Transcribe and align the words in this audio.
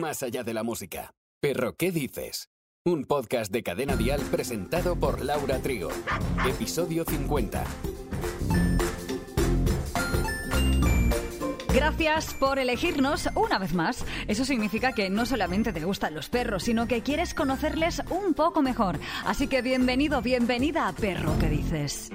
más 0.00 0.22
allá 0.22 0.42
de 0.44 0.54
la 0.54 0.62
música. 0.62 1.14
Perro, 1.40 1.76
¿qué 1.76 1.90
dices? 1.92 2.48
Un 2.84 3.04
podcast 3.04 3.50
de 3.50 3.62
Cadena 3.62 3.96
Dial 3.96 4.20
presentado 4.30 4.96
por 4.96 5.24
Laura 5.24 5.58
Trigo. 5.60 5.90
Episodio 6.48 7.04
50. 7.04 7.64
Gracias 11.74 12.34
por 12.34 12.58
elegirnos 12.58 13.28
una 13.34 13.58
vez 13.58 13.74
más. 13.74 14.04
Eso 14.28 14.44
significa 14.44 14.92
que 14.92 15.10
no 15.10 15.26
solamente 15.26 15.72
te 15.72 15.84
gustan 15.84 16.14
los 16.14 16.30
perros, 16.30 16.62
sino 16.62 16.86
que 16.86 17.02
quieres 17.02 17.34
conocerles 17.34 18.02
un 18.08 18.34
poco 18.34 18.62
mejor. 18.62 18.98
Así 19.24 19.46
que 19.46 19.60
bienvenido, 19.60 20.22
bienvenida 20.22 20.88
a 20.88 20.92
Perro, 20.94 21.36
¿qué 21.38 21.50
dices? 21.50 22.10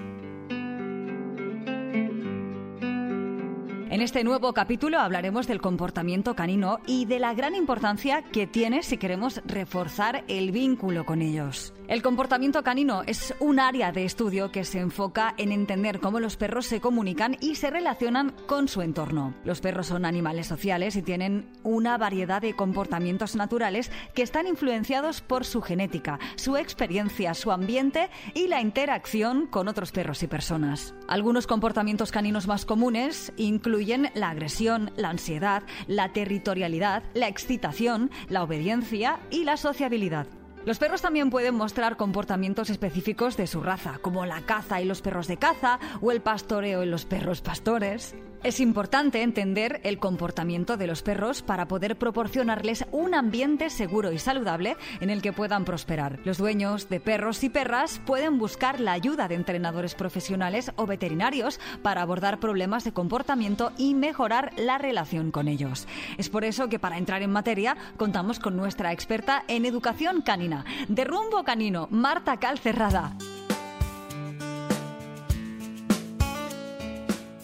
En 3.92 4.00
este 4.00 4.24
nuevo 4.24 4.54
capítulo 4.54 5.00
hablaremos 5.00 5.48
del 5.48 5.60
comportamiento 5.60 6.34
canino 6.34 6.80
y 6.88 7.04
de 7.04 7.20
la 7.20 7.34
gran 7.34 7.56
importancia 7.56 8.22
que 8.22 8.48
tiene 8.48 8.84
si 8.84 8.96
queremos 8.96 9.42
reforzar 9.44 10.24
el 10.30 10.54
vínculo 10.54 11.06
con 11.06 11.22
ellos. 11.22 11.74
El 11.90 12.02
comportamiento 12.02 12.64
canino 12.64 13.04
es 13.06 13.36
un 13.42 13.60
área 13.60 13.92
de 13.92 14.06
estudio 14.06 14.50
que 14.50 14.64
se 14.64 14.80
enfoca 14.80 15.34
en 15.38 15.52
entender 15.52 16.00
cómo 16.00 16.22
los 16.22 16.38
perros 16.38 16.68
se 16.68 16.80
comunican 16.80 17.36
y 17.42 17.56
se 17.56 17.70
relacionan 17.70 18.34
con 18.48 18.70
su 18.70 18.82
entorno. 18.82 19.34
Los 19.44 19.60
perros 19.60 19.88
son 19.88 20.06
animales 20.06 20.48
sociales 20.48 20.96
y 20.96 21.02
tienen 21.02 21.50
una 21.64 21.98
variedad 21.98 22.42
de 22.42 22.56
comportamientos 22.56 23.36
naturales 23.36 23.92
que 24.16 24.22
están 24.22 24.48
influenciados 24.48 25.20
por 25.20 25.44
su 25.44 25.62
genética, 25.62 26.18
su 26.38 26.56
experiencia, 26.56 27.34
su 27.34 27.52
ambiente 27.52 28.10
y 28.36 28.48
la 28.48 28.62
interacción 28.62 29.48
con 29.48 29.68
otros 29.68 29.92
perros 29.92 30.24
y 30.24 30.28
personas. 30.28 30.96
Algunos 31.10 31.46
comportamientos 31.46 32.14
caninos 32.14 32.48
más 32.48 32.64
comunes 32.64 33.34
incluyen 33.36 33.81
la 34.14 34.30
agresión, 34.30 34.92
la 34.96 35.10
ansiedad, 35.10 35.64
la 35.88 36.14
territorialidad, 36.14 37.04
la 37.14 37.28
excitación, 37.28 38.12
la 38.30 38.44
obediencia 38.44 39.20
y 39.32 39.44
la 39.44 39.58
sociabilidad. 39.58 40.28
Los 40.66 40.78
perros 40.78 41.02
también 41.02 41.32
pueden 41.32 41.56
mostrar 41.56 41.98
comportamientos 41.98 42.70
específicos 42.70 43.36
de 43.38 43.48
su 43.48 43.62
raza, 43.62 43.98
como 44.02 44.28
la 44.28 44.42
caza 44.42 44.80
y 44.82 44.86
los 44.86 45.02
perros 45.02 45.28
de 45.28 45.38
caza 45.38 45.80
o 46.02 46.12
el 46.12 46.22
pastoreo 46.22 46.84
y 46.84 46.86
los 46.86 47.06
perros 47.06 47.42
pastores. 47.42 48.16
Es 48.44 48.60
importante 48.60 49.22
entender 49.22 49.82
el 49.84 50.00
comportamiento 50.00 50.76
de 50.76 50.88
los 50.88 51.04
perros 51.04 51.44
para 51.44 51.68
poder 51.68 51.96
proporcionarles 51.96 52.86
un 52.92 53.14
ambiente 53.14 53.70
seguro 53.70 54.12
y 54.12 54.18
saludable 54.18 54.78
en 55.00 55.12
el 55.12 55.22
que 55.22 55.32
puedan 55.32 55.64
prosperar. 55.64 56.20
Los 56.26 56.40
dueños 56.40 56.90
de 56.90 57.00
perros 57.00 57.44
y 57.44 57.50
perras 57.50 58.02
pueden 58.04 58.40
buscar 58.40 58.80
la 58.80 58.94
ayuda 58.94 59.28
de 59.28 59.36
entrenadores 59.36 59.94
profesionales 59.94 60.72
o 60.76 60.88
veterinarios 60.88 61.60
para 61.84 62.02
abordar 62.02 62.40
problemas 62.40 62.84
de 62.84 62.94
comportamiento 62.94 63.74
y 63.78 63.94
mejorar 63.94 64.54
la 64.58 64.80
relación 64.80 65.30
con 65.30 65.48
ellos. 65.48 65.88
Es 66.18 66.30
por 66.30 66.44
eso 66.44 66.68
que 66.68 66.80
para 66.80 66.98
entrar 66.98 67.22
en 67.22 67.32
materia 67.32 67.78
contamos 67.96 68.40
con 68.40 68.58
nuestra 68.58 68.92
experta 68.92 69.44
en 69.48 69.66
educación 69.66 70.24
canina, 70.24 70.66
de 70.88 71.04
rumbo 71.04 71.44
canino, 71.44 71.88
Marta 71.92 72.38
Calcerrada. 72.38 73.16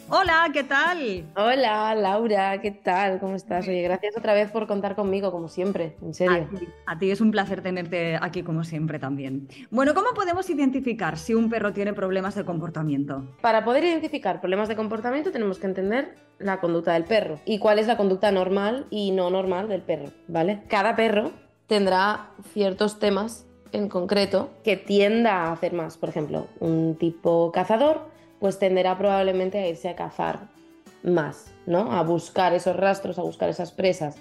Hola, 0.09 0.50
¿qué 0.53 0.63
tal? 0.63 1.25
Hola, 1.36 1.94
Laura, 1.94 2.61
¿qué 2.61 2.72
tal? 2.72 3.19
¿Cómo 3.19 3.36
estás? 3.36 3.67
Oye, 3.67 3.81
gracias 3.81 4.16
otra 4.17 4.33
vez 4.33 4.49
por 4.49 4.66
contar 4.66 4.95
conmigo, 4.95 5.33
como 5.33 5.49
siempre, 5.49 5.97
en 6.02 6.14
serio. 6.14 6.47
A 6.49 6.58
ti, 6.58 6.67
a 6.86 6.97
ti, 6.97 7.11
es 7.11 7.19
un 7.19 7.30
placer 7.30 7.61
tenerte 7.61 8.17
aquí, 8.22 8.41
como 8.41 8.64
siempre, 8.64 8.99
también. 8.99 9.49
Bueno, 9.69 9.94
¿cómo 9.94 10.11
podemos 10.16 10.49
identificar 10.49 11.17
si 11.17 11.33
un 11.33 11.49
perro 11.49 11.73
tiene 11.73 11.91
problemas 11.91 12.36
de 12.36 12.45
comportamiento? 12.45 13.25
Para 13.41 13.66
poder 13.66 13.83
identificar 13.83 14.39
problemas 14.39 14.69
de 14.69 14.77
comportamiento 14.77 15.31
tenemos 15.31 15.59
que 15.59 15.67
entender 15.67 16.16
la 16.39 16.61
conducta 16.61 16.94
del 16.94 17.03
perro 17.03 17.42
y 17.44 17.59
cuál 17.59 17.77
es 17.77 17.88
la 17.88 17.97
conducta 17.97 18.31
normal 18.31 18.88
y 18.89 19.11
no 19.11 19.30
normal 19.30 19.67
del 19.67 19.81
perro, 19.81 20.14
¿vale? 20.30 20.61
Cada 20.69 20.95
perro 20.95 21.31
tendrá 21.67 22.30
ciertos 22.53 22.99
temas 22.99 23.45
en 23.73 23.89
concreto 23.89 24.52
que 24.64 24.77
tienda 24.77 25.48
a 25.48 25.52
hacer 25.52 25.73
más. 25.73 25.98
Por 25.98 26.08
ejemplo, 26.08 26.48
un 26.61 26.95
tipo 26.95 27.52
cazador 27.52 28.15
pues 28.39 28.59
tenderá 28.59 28.98
probablemente 28.98 29.59
a 29.59 29.67
irse 29.67 29.89
a 29.89 29.95
cazar 29.95 30.49
más, 31.03 31.52
¿no? 31.65 31.92
A 31.92 32.03
buscar 32.03 32.53
esos 32.53 32.75
rastros, 32.75 33.20
a 33.20 33.23
buscar 33.23 33.49
esas 33.49 33.71
presas. 33.71 34.17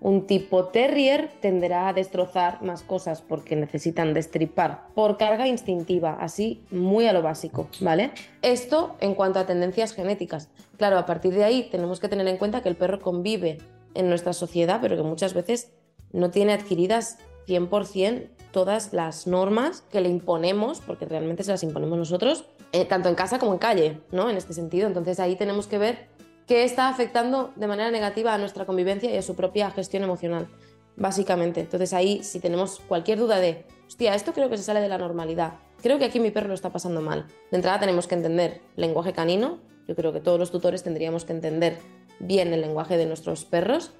Un 0.00 0.26
tipo 0.26 0.64
terrier 0.68 1.28
tenderá 1.40 1.88
a 1.88 1.92
destrozar 1.92 2.62
más 2.62 2.82
cosas 2.82 3.20
porque 3.20 3.54
necesitan 3.54 4.14
destripar 4.14 4.86
por 4.94 5.18
carga 5.18 5.46
instintiva, 5.46 6.16
así 6.18 6.64
muy 6.70 7.06
a 7.06 7.12
lo 7.12 7.20
básico, 7.20 7.68
¿vale? 7.80 8.12
Esto 8.40 8.96
en 9.00 9.14
cuanto 9.14 9.38
a 9.38 9.46
tendencias 9.46 9.92
genéticas. 9.92 10.48
Claro, 10.78 10.96
a 10.96 11.04
partir 11.04 11.34
de 11.34 11.44
ahí 11.44 11.68
tenemos 11.70 12.00
que 12.00 12.08
tener 12.08 12.26
en 12.28 12.38
cuenta 12.38 12.62
que 12.62 12.70
el 12.70 12.76
perro 12.76 13.00
convive 13.00 13.58
en 13.94 14.08
nuestra 14.08 14.32
sociedad, 14.32 14.78
pero 14.80 14.96
que 14.96 15.02
muchas 15.02 15.34
veces 15.34 15.70
no 16.12 16.30
tiene 16.30 16.54
adquiridas 16.54 17.18
100% 17.46 18.28
todas 18.52 18.92
las 18.92 19.26
normas 19.26 19.82
que 19.82 20.00
le 20.00 20.08
imponemos, 20.08 20.80
porque 20.80 21.04
realmente 21.04 21.44
se 21.44 21.50
las 21.52 21.62
imponemos 21.62 21.98
nosotros, 21.98 22.46
eh, 22.72 22.84
tanto 22.84 23.08
en 23.08 23.14
casa 23.14 23.38
como 23.38 23.52
en 23.52 23.58
calle, 23.58 24.00
¿no? 24.12 24.30
En 24.30 24.36
este 24.36 24.52
sentido. 24.52 24.86
Entonces 24.86 25.20
ahí 25.20 25.36
tenemos 25.36 25.66
que 25.66 25.78
ver 25.78 26.08
qué 26.46 26.64
está 26.64 26.88
afectando 26.88 27.52
de 27.56 27.66
manera 27.66 27.90
negativa 27.90 28.34
a 28.34 28.38
nuestra 28.38 28.66
convivencia 28.66 29.10
y 29.12 29.16
a 29.16 29.22
su 29.22 29.36
propia 29.36 29.70
gestión 29.70 30.02
emocional, 30.02 30.48
básicamente. 30.96 31.60
Entonces 31.60 31.92
ahí, 31.92 32.22
si 32.22 32.40
tenemos 32.40 32.80
cualquier 32.88 33.18
duda 33.18 33.38
de, 33.40 33.66
hostia, 33.86 34.14
esto 34.14 34.32
creo 34.32 34.50
que 34.50 34.56
se 34.56 34.64
sale 34.64 34.80
de 34.80 34.88
la 34.88 34.98
normalidad, 34.98 35.54
creo 35.82 35.98
que 35.98 36.04
aquí 36.04 36.20
mi 36.20 36.30
perro 36.30 36.48
lo 36.48 36.54
está 36.54 36.70
pasando 36.70 37.00
mal. 37.00 37.26
De 37.50 37.56
entrada 37.56 37.80
tenemos 37.80 38.06
que 38.06 38.14
entender 38.14 38.62
lenguaje 38.76 39.12
canino, 39.12 39.60
yo 39.86 39.94
creo 39.94 40.12
que 40.12 40.20
todos 40.20 40.38
los 40.38 40.50
tutores 40.50 40.82
tendríamos 40.82 41.24
que 41.24 41.32
entender 41.32 41.78
bien 42.18 42.52
el 42.52 42.60
lenguaje 42.60 42.96
de 42.96 43.06
nuestros 43.06 43.44
perros 43.44 43.92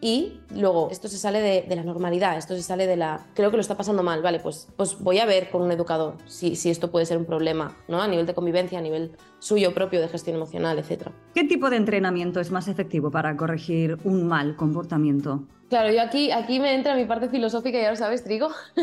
y 0.00 0.40
luego 0.54 0.88
esto 0.90 1.08
se 1.08 1.18
sale 1.18 1.40
de, 1.40 1.76
la 1.76 1.84
normalidad, 1.84 2.38
esto 2.38 2.54
se 2.54 2.62
sale 2.62 2.86
de 2.86 2.96
la... 2.96 3.26
Creo 3.34 3.50
que 3.50 3.56
lo 3.56 3.60
está 3.60 3.76
pasando 3.76 4.02
mal, 4.02 4.22
vale, 4.22 4.40
pues, 4.40 4.68
pues 4.76 4.98
voy 4.98 5.18
a 5.18 5.26
ver 5.26 5.50
con 5.50 5.60
un 5.60 5.70
educador 5.72 6.16
si, 6.26 6.56
si 6.56 6.70
esto 6.70 6.90
puede 6.90 7.04
ser 7.04 7.18
un 7.18 7.26
problema, 7.26 7.76
¿no? 7.86 8.00
A 8.00 8.08
nivel 8.08 8.24
de 8.24 8.32
convivencia, 8.32 8.78
a 8.78 8.82
nivel 8.82 9.12
suyo 9.40 9.74
propio 9.74 10.00
de 10.00 10.08
gestión 10.08 10.36
emocional, 10.36 10.78
etc. 10.78 11.08
¿Qué 11.34 11.44
tipo 11.44 11.68
de 11.68 11.76
entrenamiento 11.76 12.40
es 12.40 12.50
más 12.50 12.66
efectivo 12.66 13.10
para 13.10 13.36
corregir 13.36 13.98
un 14.04 14.26
mal 14.26 14.56
comportamiento? 14.56 15.44
Claro, 15.68 15.92
yo 15.92 16.00
aquí, 16.02 16.32
aquí 16.32 16.60
me 16.60 16.74
entra 16.74 16.96
mi 16.96 17.04
parte 17.04 17.28
filosófica, 17.28 17.80
ya 17.80 17.90
lo 17.90 17.96
sabes, 17.96 18.24
Trigo. 18.24 18.48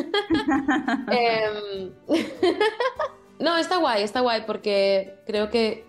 Em, 1.09 1.91
no, 3.39 3.57
está 3.57 3.77
guay, 3.77 4.03
está 4.03 4.22
guay, 4.22 4.44
porque 4.45 5.16
creo 5.25 5.50
que 5.50 5.85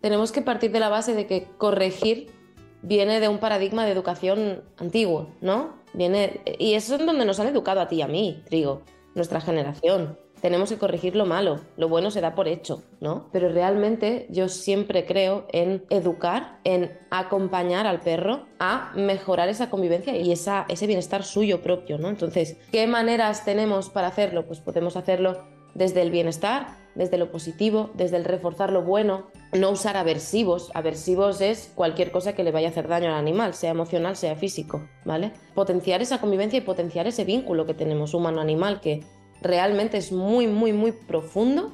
tenemos 0.00 0.30
que 0.30 0.40
partir 0.40 0.70
de 0.70 0.80
la 0.80 0.88
base 0.88 1.14
de 1.14 1.26
que 1.26 1.48
corregir 1.58 2.37
viene 2.82 3.20
de 3.20 3.28
un 3.28 3.38
paradigma 3.38 3.84
de 3.84 3.92
educación 3.92 4.62
antiguo, 4.76 5.30
¿no? 5.40 5.78
Viene, 5.94 6.40
y 6.58 6.74
eso 6.74 6.96
es 6.96 7.04
donde 7.04 7.24
nos 7.24 7.40
han 7.40 7.48
educado 7.48 7.80
a 7.80 7.88
ti 7.88 7.96
y 7.96 8.02
a 8.02 8.08
mí, 8.08 8.42
Trigo, 8.46 8.82
nuestra 9.14 9.40
generación. 9.40 10.18
Tenemos 10.40 10.68
que 10.68 10.78
corregir 10.78 11.16
lo 11.16 11.26
malo, 11.26 11.60
lo 11.76 11.88
bueno 11.88 12.12
se 12.12 12.20
da 12.20 12.36
por 12.36 12.46
hecho, 12.46 12.84
¿no? 13.00 13.28
Pero 13.32 13.48
realmente 13.48 14.26
yo 14.30 14.48
siempre 14.48 15.04
creo 15.04 15.46
en 15.52 15.84
educar, 15.90 16.60
en 16.62 16.96
acompañar 17.10 17.88
al 17.88 18.00
perro 18.00 18.46
a 18.60 18.92
mejorar 18.94 19.48
esa 19.48 19.68
convivencia 19.68 20.16
y 20.16 20.30
esa, 20.30 20.64
ese 20.68 20.86
bienestar 20.86 21.24
suyo 21.24 21.60
propio, 21.60 21.98
¿no? 21.98 22.08
Entonces, 22.08 22.56
¿qué 22.70 22.86
maneras 22.86 23.44
tenemos 23.44 23.90
para 23.90 24.08
hacerlo? 24.08 24.46
Pues 24.46 24.60
podemos 24.60 24.96
hacerlo 24.96 25.42
desde 25.74 26.02
el 26.02 26.10
bienestar, 26.12 26.68
desde 26.98 27.16
lo 27.16 27.30
positivo, 27.30 27.90
desde 27.94 28.16
el 28.16 28.24
reforzar 28.24 28.72
lo 28.72 28.82
bueno, 28.82 29.28
no 29.52 29.70
usar 29.70 29.96
aversivos. 29.96 30.72
Aversivos 30.74 31.40
es 31.40 31.70
cualquier 31.76 32.10
cosa 32.10 32.34
que 32.34 32.42
le 32.42 32.50
vaya 32.50 32.66
a 32.66 32.70
hacer 32.72 32.88
daño 32.88 33.06
al 33.06 33.14
animal, 33.14 33.54
sea 33.54 33.70
emocional, 33.70 34.16
sea 34.16 34.34
físico, 34.34 34.82
¿vale? 35.04 35.30
Potenciar 35.54 36.02
esa 36.02 36.20
convivencia 36.20 36.58
y 36.58 36.62
potenciar 36.62 37.06
ese 37.06 37.24
vínculo 37.24 37.66
que 37.66 37.74
tenemos 37.74 38.14
humano-animal, 38.14 38.80
que 38.80 39.04
realmente 39.40 39.96
es 39.96 40.10
muy, 40.10 40.48
muy, 40.48 40.72
muy 40.72 40.90
profundo 40.90 41.72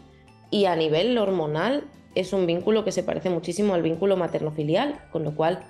y 0.50 0.66
a 0.66 0.76
nivel 0.76 1.16
hormonal 1.16 1.84
es 2.14 2.34
un 2.34 2.44
vínculo 2.46 2.84
que 2.84 2.92
se 2.92 3.02
parece 3.02 3.30
muchísimo 3.30 3.72
al 3.72 3.82
vínculo 3.82 4.18
materno-filial, 4.18 5.08
con 5.10 5.24
lo 5.24 5.34
cual, 5.34 5.64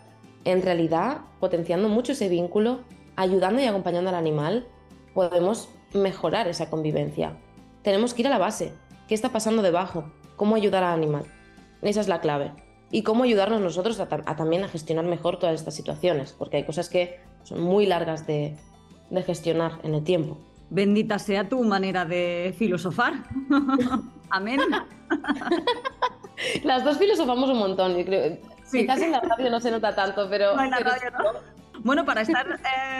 en 0.44 0.62
realidad, 0.62 1.18
potenciando 1.38 1.88
mucho 1.88 2.10
ese 2.10 2.28
vínculo, 2.28 2.80
ayudando 3.14 3.62
y 3.62 3.66
acompañando 3.66 4.10
al 4.10 4.16
animal, 4.16 4.66
podemos 5.14 5.68
mejorar 5.92 6.48
esa 6.48 6.68
convivencia. 6.68 7.38
Tenemos 7.84 8.14
que 8.14 8.22
ir 8.22 8.26
a 8.26 8.30
la 8.30 8.38
base. 8.38 8.72
¿Qué 9.08 9.14
está 9.14 9.30
pasando 9.30 9.62
debajo? 9.62 10.04
¿Cómo 10.36 10.56
ayudar 10.56 10.82
al 10.82 10.94
animal? 10.94 11.24
Esa 11.82 12.00
es 12.00 12.08
la 12.08 12.20
clave. 12.20 12.52
Y 12.90 13.02
cómo 13.02 13.24
ayudarnos 13.24 13.60
nosotros 13.60 14.00
a, 14.00 14.06
también 14.08 14.64
a 14.64 14.68
gestionar 14.68 15.04
mejor 15.04 15.38
todas 15.38 15.54
estas 15.54 15.74
situaciones, 15.74 16.32
porque 16.32 16.56
hay 16.56 16.64
cosas 16.64 16.88
que 16.88 17.20
son 17.42 17.60
muy 17.60 17.86
largas 17.86 18.26
de, 18.26 18.56
gestionar 19.26 19.72
en 19.82 19.94
el 19.94 20.04
tiempo. 20.04 20.38
Bendita 20.70 21.18
sea 21.18 21.48
tu 21.48 21.62
manera 21.64 22.04
de 22.06 22.54
filosofar. 22.58 23.14
Amén. 24.30 24.60
Las 26.64 26.82
dos 26.82 26.96
filosofamos 26.96 27.50
un 27.50 27.58
montón, 27.58 27.96
yo 27.96 28.04
creo. 28.04 28.38
Quizás 28.72 29.00
en 29.00 29.12
la 29.12 29.20
radio 29.20 29.50
no 29.50 29.60
se 29.60 29.70
nota 29.70 29.94
tanto, 29.94 30.28
pero. 30.30 30.54
Bueno, 31.80 32.04
para 32.06 32.22
estar 32.22 32.46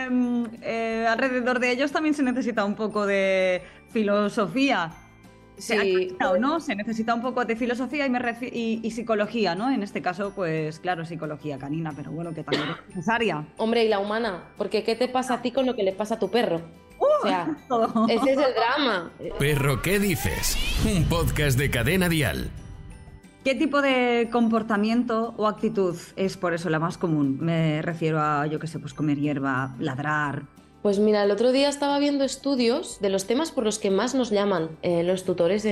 em, 0.07 0.45
eh, 0.61 1.07
alrededor 1.09 1.59
de 1.59 1.71
ellos 1.71 1.91
también 1.91 2.15
se 2.15 2.23
necesita 2.23 2.65
un 2.65 2.75
poco 2.75 3.07
de 3.07 3.63
filosofía. 3.89 4.93
Sí. 5.57 6.17
No, 6.21 6.37
¿no? 6.37 6.61
Se 6.61 6.75
necesita 6.75 7.15
un 7.15 7.23
poco 7.23 7.45
de 7.45 7.55
filosofía 7.57 8.07
y, 8.07 8.11
me 8.11 8.19
y- 8.53 8.81
y 8.83 8.91
psicología, 8.91 9.55
¿no? 9.55 9.71
En 9.71 9.83
este 9.83 10.03
caso, 10.03 10.33
pues 10.35 10.81
claro, 10.81 11.05
psicología 11.05 11.59
canina, 11.59 11.93
pero 11.95 12.11
bueno, 12.11 12.35
que 12.35 12.43
también 12.43 12.71
es 12.71 12.89
necesaria. 12.89 13.47
Hombre, 13.57 13.85
y 13.85 13.89
la 13.89 13.99
humana, 14.01 14.45
porque 14.59 14.83
¿qué 14.83 14.97
te 14.97 15.09
pasa 15.09 15.35
a 15.35 15.43
ti 15.43 15.53
con 15.53 15.67
lo 15.67 15.77
que 15.77 15.83
le 15.85 15.93
pasa 15.93 16.17
a 16.17 16.19
tu 16.19 16.31
perro? 16.31 16.61
O 16.99 17.27
sea, 17.27 17.57
ese 18.09 18.33
es 18.33 18.39
el 18.39 18.55
drama. 18.55 19.11
Perro, 19.39 19.83
¿qué 19.83 19.99
dices? 19.99 20.57
Un 20.85 21.05
podcast 21.05 21.59
de 21.59 21.71
Cadena 21.71 22.09
Dial. 22.09 22.51
¿Qué 23.45 23.55
tipo 23.55 23.83
de 23.83 24.29
comportamiento 24.33 25.35
o 25.37 25.47
actitud 25.47 25.97
es 26.17 26.37
por 26.39 26.55
eso 26.55 26.71
la 26.71 26.79
más 26.79 26.97
común? 26.97 27.37
Me 27.41 27.83
refiero 27.83 28.19
a, 28.21 28.47
yo 28.47 28.59
qué 28.59 28.67
sé, 28.67 28.79
pues 28.79 28.95
comer 28.95 29.19
hierba, 29.19 29.75
ladrar. 29.79 30.45
Pues 30.85 30.99
mira, 30.99 31.25
el 31.25 31.31
otro 31.31 31.51
día 31.51 31.71
estaba 31.71 31.99
viendo 31.99 32.25
estudios 32.25 33.01
de 33.01 33.09
los 33.09 33.27
temas 33.27 33.51
por 33.51 33.65
los 33.65 33.79
que 33.79 33.91
más 33.91 34.15
nos 34.15 34.29
llaman 34.29 34.77
eh, 34.83 35.03
los 35.03 35.25
tutores 35.25 35.67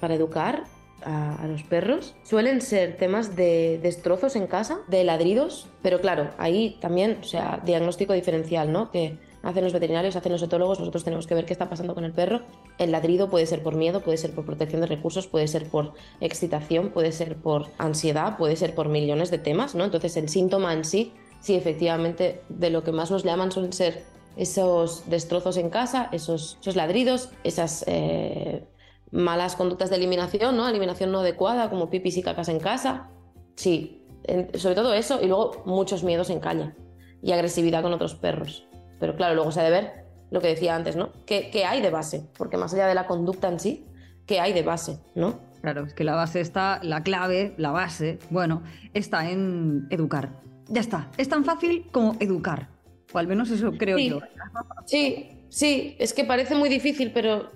para 0.00 0.14
educar 0.14 0.64
a, 1.04 1.36
a 1.40 1.46
los 1.46 1.62
perros. 1.62 2.16
Suelen 2.24 2.60
ser 2.60 2.96
temas 2.96 3.36
de 3.36 3.78
destrozos 3.80 4.34
en 4.34 4.48
casa, 4.48 4.80
de 4.88 5.04
ladridos, 5.04 5.68
pero 5.80 6.00
claro, 6.00 6.30
ahí 6.38 6.76
también, 6.80 7.18
o 7.20 7.24
sea, 7.24 7.62
diagnóstico 7.64 8.14
diferencial, 8.14 8.72
¿no? 8.72 8.90
Que 8.90 9.16
hacen 9.44 9.62
los 9.62 9.72
veterinarios, 9.72 10.16
hacen 10.16 10.32
los 10.32 10.42
etólogos, 10.42 10.80
nosotros 10.80 11.04
tenemos 11.04 11.28
que 11.28 11.36
ver 11.36 11.44
qué 11.44 11.52
está 11.52 11.68
pasando 11.68 11.94
con 11.94 12.04
el 12.04 12.10
perro. 12.10 12.42
El 12.78 12.90
ladrido 12.90 13.30
puede 13.30 13.46
ser 13.46 13.62
por 13.62 13.76
miedo, 13.76 14.00
puede 14.00 14.18
ser 14.18 14.32
por 14.32 14.44
protección 14.44 14.80
de 14.80 14.88
recursos, 14.88 15.28
puede 15.28 15.46
ser 15.46 15.68
por 15.68 15.92
excitación, 16.20 16.88
puede 16.88 17.12
ser 17.12 17.36
por 17.36 17.66
ansiedad, 17.78 18.36
puede 18.36 18.56
ser 18.56 18.74
por 18.74 18.88
millones 18.88 19.30
de 19.30 19.38
temas, 19.38 19.76
¿no? 19.76 19.84
Entonces 19.84 20.16
el 20.16 20.28
síntoma 20.28 20.72
en 20.72 20.84
sí, 20.84 21.12
sí, 21.40 21.54
efectivamente, 21.54 22.40
de 22.48 22.70
lo 22.70 22.82
que 22.82 22.90
más 22.90 23.12
nos 23.12 23.22
llaman 23.22 23.52
suelen 23.52 23.72
ser 23.72 24.17
esos 24.38 25.10
destrozos 25.10 25.56
en 25.56 25.68
casa, 25.68 26.08
esos, 26.12 26.58
esos 26.60 26.76
ladridos, 26.76 27.30
esas 27.42 27.84
eh, 27.88 28.66
malas 29.10 29.56
conductas 29.56 29.90
de 29.90 29.96
eliminación, 29.96 30.56
¿no? 30.56 30.68
Eliminación 30.68 31.10
no 31.10 31.20
adecuada, 31.20 31.68
como 31.68 31.90
pipis 31.90 32.16
y 32.16 32.22
cacas 32.22 32.48
en 32.48 32.60
casa. 32.60 33.10
Sí, 33.56 34.06
sobre 34.54 34.76
todo 34.76 34.94
eso, 34.94 35.20
y 35.20 35.26
luego 35.26 35.62
muchos 35.66 36.04
miedos 36.04 36.30
en 36.30 36.38
calle 36.38 36.72
y 37.20 37.32
agresividad 37.32 37.82
con 37.82 37.92
otros 37.92 38.14
perros. 38.14 38.66
Pero 39.00 39.16
claro, 39.16 39.34
luego 39.34 39.50
se 39.50 39.60
ha 39.60 39.64
de 39.64 39.70
ver 39.70 40.04
lo 40.30 40.40
que 40.40 40.48
decía 40.48 40.76
antes, 40.76 40.94
¿no? 40.94 41.10
¿Qué, 41.26 41.50
qué 41.50 41.64
hay 41.64 41.82
de 41.82 41.90
base? 41.90 42.24
Porque 42.36 42.56
más 42.56 42.72
allá 42.72 42.86
de 42.86 42.94
la 42.94 43.06
conducta 43.06 43.48
en 43.48 43.58
sí, 43.58 43.86
¿qué 44.24 44.38
hay 44.38 44.52
de 44.52 44.62
base, 44.62 45.00
¿no? 45.16 45.40
Claro, 45.62 45.84
es 45.84 45.94
que 45.94 46.04
la 46.04 46.14
base 46.14 46.40
está, 46.40 46.78
la 46.84 47.02
clave, 47.02 47.54
la 47.56 47.72
base, 47.72 48.20
bueno, 48.30 48.62
está 48.94 49.28
en 49.28 49.88
educar. 49.90 50.40
Ya 50.68 50.80
está, 50.80 51.10
es 51.16 51.28
tan 51.28 51.44
fácil 51.44 51.88
como 51.90 52.14
educar. 52.20 52.68
O 53.12 53.18
al 53.18 53.26
menos 53.26 53.50
eso 53.50 53.72
creo 53.72 53.96
Sí. 53.96 54.10
yo. 54.10 54.20
Sí, 54.86 55.30
sí, 55.48 55.96
es 55.98 56.12
que 56.12 56.24
parece 56.24 56.54
muy 56.54 56.68
difícil, 56.68 57.10
pero, 57.12 57.50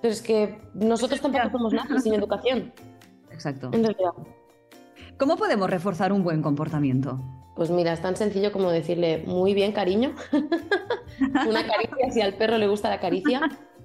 pero 0.00 0.12
es 0.12 0.22
que 0.22 0.58
nosotros 0.74 1.20
tampoco 1.20 1.50
somos 1.50 1.72
nada 1.72 2.00
sin 2.00 2.14
educación, 2.14 2.72
Exacto. 3.30 3.70
en 3.72 3.84
realidad. 3.84 4.12
¿Cómo 5.18 5.36
podemos 5.36 5.70
reforzar 5.70 6.12
un 6.12 6.22
buen 6.22 6.42
comportamiento? 6.42 7.18
Pues 7.56 7.70
mira, 7.70 7.92
es 7.94 8.02
tan 8.02 8.16
sencillo 8.16 8.52
como 8.52 8.70
decirle 8.70 9.24
muy 9.26 9.54
bien, 9.54 9.72
cariño. 9.72 10.14
Una 11.48 11.66
caricia, 11.66 12.10
si 12.12 12.20
al 12.20 12.34
perro 12.34 12.58
le 12.58 12.66
gusta 12.68 12.90
la 12.90 13.00
caricia. 13.00 13.40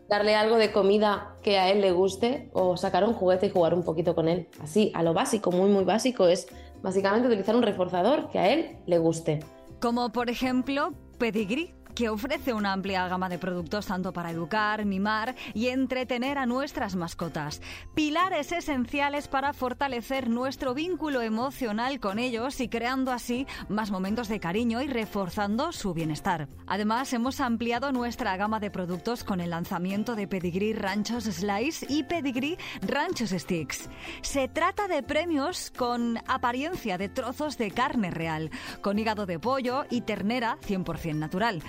Darle 0.10 0.36
algo 0.36 0.58
de 0.58 0.74
comida 0.74 1.38
que 1.42 1.58
a 1.58 1.70
él 1.70 1.80
le 1.80 1.94
guste 1.94 2.50
o 2.52 2.76
sacar 2.76 3.06
un 3.06 3.14
juguete 3.14 3.46
y 3.46 3.50
jugar 3.50 3.74
un 3.74 3.84
poquito 3.84 4.14
con 4.14 4.28
él. 4.28 4.50
Así, 4.62 4.92
a 4.94 5.04
lo 5.04 5.14
básico, 5.14 5.52
muy, 5.52 5.70
muy 5.70 5.86
básico, 5.86 6.28
es 6.28 6.48
básicamente 6.82 7.30
utilizar 7.30 7.56
un 7.56 7.62
reforzador 7.62 8.30
que 8.30 8.40
a 8.40 8.50
él 8.52 8.78
le 8.88 8.98
guste. 8.98 9.40
Como 9.82 10.12
por 10.12 10.30
ejemplo 10.30 10.94
Pedigree, 11.18 11.74
que 11.96 12.10
ofrece 12.10 12.54
una 12.54 12.74
amplia 12.74 13.08
gama 13.08 13.30
de 13.30 13.38
productos 13.38 13.86
tanto 13.86 14.14
para 14.14 14.32
educar, 14.32 14.86
mimar 14.86 15.36
y 15.54 15.68
entretener 15.68 16.38
a 16.38 16.46
nuestras 16.46 16.96
mascotas. 16.96 17.62
Pilares 17.94 18.52
esenciales 18.52 19.28
para 19.28 19.54
fortalecer 19.54 20.30
nuestro 20.30 20.74
vínculo 20.74 21.22
emocional 21.22 22.00
con 22.00 22.20
ellos 22.20 22.60
y 22.62 22.70
creando 22.70 23.12
así 23.12 23.48
más 23.70 23.92
momentos 23.92 24.28
de 24.28 24.40
cariño 24.40 24.82
y 24.82 24.88
reforzando 24.88 25.72
su 25.72 25.94
bienestar. 25.94 26.48
Además, 26.68 27.14
hemos 27.14 27.40
ampliado 27.40 27.92
nuestra 27.92 28.38
gama 28.38 28.60
de 28.60 28.72
productos 28.72 29.24
con 29.24 29.42
el 29.42 29.50
lanzamiento 29.50 30.16
de 30.16 30.28
Pedigree 30.28 30.74
Ranchos 30.74 31.26
Slice 31.26 31.86
y 31.90 32.04
Pedigree 32.04 32.58
Ranchos 32.82 33.32
Sticks. 33.32 33.90
Se 34.22 34.48
trata 34.48 34.88
de 34.88 35.04
premios 35.04 35.72
con 35.76 36.18
apariencia 36.28 36.98
de 36.98 37.10
trozos 37.10 37.58
de 37.58 37.72
carne 37.72 38.12
real, 38.12 38.50
con 38.82 39.00
hígado 39.00 39.26
de 39.26 39.40
pollo 39.40 39.86
y 39.90 40.02
ternera 40.02 40.58
100% 40.68 41.16
natural, 41.16 41.62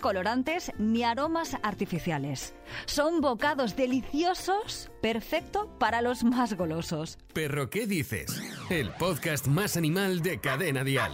colorantes 0.00 0.72
ni 0.78 1.04
aromas 1.04 1.56
artificiales. 1.62 2.54
Son 2.86 3.20
bocados 3.20 3.76
deliciosos, 3.76 4.90
perfecto 5.00 5.68
para 5.78 6.02
los 6.02 6.24
más 6.24 6.54
golosos. 6.54 7.18
Perro, 7.32 7.70
¿qué 7.70 7.86
dices? 7.86 8.42
El 8.68 8.90
podcast 8.92 9.46
más 9.46 9.76
animal 9.76 10.22
de 10.22 10.40
Cadena 10.40 10.84
Dial. 10.84 11.12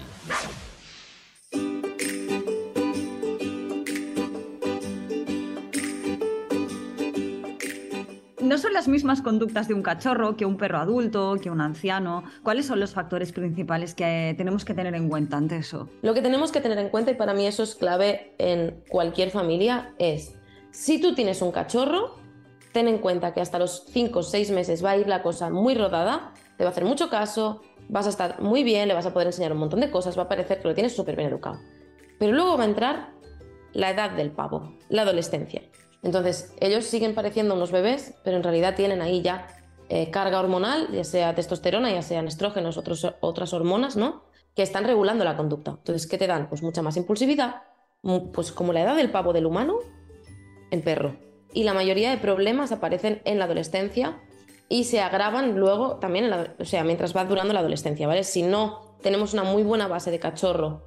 No 8.46 8.58
son 8.58 8.72
las 8.72 8.86
mismas 8.86 9.22
conductas 9.22 9.66
de 9.66 9.74
un 9.74 9.82
cachorro 9.82 10.36
que 10.36 10.46
un 10.46 10.56
perro 10.56 10.78
adulto, 10.78 11.36
que 11.42 11.50
un 11.50 11.60
anciano. 11.60 12.22
¿Cuáles 12.44 12.66
son 12.66 12.78
los 12.78 12.92
factores 12.92 13.32
principales 13.32 13.92
que 13.92 14.36
tenemos 14.38 14.64
que 14.64 14.72
tener 14.72 14.94
en 14.94 15.08
cuenta 15.08 15.36
ante 15.36 15.56
eso? 15.56 15.88
Lo 16.02 16.14
que 16.14 16.22
tenemos 16.22 16.52
que 16.52 16.60
tener 16.60 16.78
en 16.78 16.88
cuenta, 16.88 17.10
y 17.10 17.14
para 17.14 17.34
mí 17.34 17.44
eso 17.44 17.64
es 17.64 17.74
clave 17.74 18.36
en 18.38 18.84
cualquier 18.88 19.32
familia, 19.32 19.94
es 19.98 20.38
si 20.70 21.00
tú 21.00 21.12
tienes 21.16 21.42
un 21.42 21.50
cachorro, 21.50 22.20
ten 22.72 22.86
en 22.86 22.98
cuenta 22.98 23.34
que 23.34 23.40
hasta 23.40 23.58
los 23.58 23.84
5 23.88 24.16
o 24.16 24.22
6 24.22 24.52
meses 24.52 24.84
va 24.84 24.90
a 24.90 24.96
ir 24.96 25.08
la 25.08 25.24
cosa 25.24 25.50
muy 25.50 25.74
rodada, 25.74 26.32
te 26.56 26.62
va 26.62 26.70
a 26.70 26.70
hacer 26.70 26.84
mucho 26.84 27.10
caso, 27.10 27.62
vas 27.88 28.06
a 28.06 28.10
estar 28.10 28.40
muy 28.40 28.62
bien, 28.62 28.86
le 28.86 28.94
vas 28.94 29.06
a 29.06 29.12
poder 29.12 29.26
enseñar 29.26 29.50
un 29.50 29.58
montón 29.58 29.80
de 29.80 29.90
cosas, 29.90 30.16
va 30.16 30.22
a 30.22 30.28
parecer 30.28 30.60
que 30.62 30.68
lo 30.68 30.74
tienes 30.74 30.94
súper 30.94 31.16
bien 31.16 31.30
educado. 31.30 31.58
Pero 32.20 32.30
luego 32.30 32.56
va 32.56 32.62
a 32.62 32.66
entrar 32.66 33.10
la 33.72 33.90
edad 33.90 34.12
del 34.12 34.30
pavo, 34.30 34.76
la 34.88 35.02
adolescencia. 35.02 35.62
Entonces, 36.06 36.54
ellos 36.60 36.84
siguen 36.84 37.16
pareciendo 37.16 37.54
unos 37.56 37.72
bebés, 37.72 38.14
pero 38.22 38.36
en 38.36 38.44
realidad 38.44 38.76
tienen 38.76 39.02
ahí 39.02 39.22
ya 39.22 39.48
eh, 39.88 40.08
carga 40.12 40.38
hormonal, 40.38 40.88
ya 40.92 41.02
sea 41.02 41.34
testosterona, 41.34 41.90
ya 41.90 42.00
sean 42.00 42.28
estrógenos, 42.28 42.76
otros, 42.76 43.04
otras 43.18 43.52
hormonas, 43.52 43.96
¿no? 43.96 44.22
Que 44.54 44.62
están 44.62 44.84
regulando 44.84 45.24
la 45.24 45.36
conducta. 45.36 45.72
Entonces, 45.72 46.06
¿qué 46.06 46.16
te 46.16 46.28
dan? 46.28 46.48
Pues 46.48 46.62
mucha 46.62 46.80
más 46.80 46.96
impulsividad, 46.96 47.62
pues 48.32 48.52
como 48.52 48.72
la 48.72 48.82
edad 48.82 48.94
del 48.94 49.10
pavo 49.10 49.32
del 49.32 49.46
humano, 49.46 49.78
en 50.70 50.82
perro. 50.82 51.16
Y 51.52 51.64
la 51.64 51.74
mayoría 51.74 52.10
de 52.10 52.18
problemas 52.18 52.70
aparecen 52.70 53.20
en 53.24 53.40
la 53.40 53.46
adolescencia 53.46 54.22
y 54.68 54.84
se 54.84 55.00
agravan 55.00 55.58
luego 55.58 55.96
también, 55.96 56.26
en 56.26 56.30
la- 56.30 56.54
o 56.60 56.64
sea, 56.64 56.84
mientras 56.84 57.16
va 57.16 57.24
durando 57.24 57.52
la 57.52 57.60
adolescencia, 57.60 58.06
¿vale? 58.06 58.22
Si 58.22 58.44
no 58.44 58.96
tenemos 59.02 59.32
una 59.34 59.42
muy 59.42 59.64
buena 59.64 59.88
base 59.88 60.12
de 60.12 60.20
cachorro, 60.20 60.84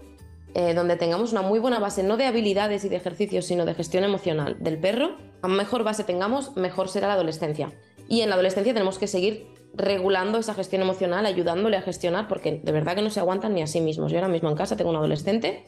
eh, 0.53 0.73
donde 0.73 0.95
tengamos 0.95 1.31
una 1.31 1.41
muy 1.41 1.59
buena 1.59 1.79
base, 1.79 2.03
no 2.03 2.18
de 2.18 2.25
habilidades 2.25 2.83
y 2.85 2.89
de 2.89 2.95
ejercicios, 2.95 3.45
sino 3.45 3.65
de 3.65 3.75
gestión 3.75 4.03
emocional 4.03 4.57
del 4.59 4.79
perro, 4.79 5.18
a 5.41 5.47
mejor 5.47 5.83
base 5.83 6.03
tengamos, 6.03 6.56
mejor 6.56 6.89
será 6.89 7.07
la 7.07 7.13
adolescencia. 7.13 7.71
Y 8.07 8.21
en 8.21 8.29
la 8.29 8.35
adolescencia 8.35 8.73
tenemos 8.73 8.97
que 8.97 9.07
seguir 9.07 9.47
regulando 9.73 10.39
esa 10.39 10.53
gestión 10.53 10.81
emocional, 10.81 11.25
ayudándole 11.25 11.77
a 11.77 11.81
gestionar, 11.81 12.27
porque 12.27 12.59
de 12.63 12.71
verdad 12.71 12.95
que 12.95 13.01
no 13.01 13.09
se 13.09 13.19
aguantan 13.19 13.53
ni 13.53 13.61
a 13.61 13.68
sí 13.68 13.81
mismos. 13.81 14.11
Yo 14.11 14.18
ahora 14.18 14.27
mismo 14.27 14.49
en 14.49 14.56
casa 14.56 14.75
tengo 14.75 14.89
un 14.89 14.95
adolescente 14.95 15.65